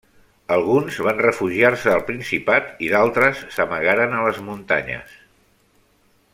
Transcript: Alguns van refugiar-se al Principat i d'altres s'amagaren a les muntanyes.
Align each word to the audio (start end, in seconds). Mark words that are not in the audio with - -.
Alguns 0.53 0.95
van 1.07 1.19
refugiar-se 1.25 1.91
al 1.97 2.01
Principat 2.07 2.73
i 2.87 2.91
d'altres 2.95 3.45
s'amagaren 3.57 4.19
a 4.19 4.25
les 4.29 4.43
muntanyes. 4.49 5.17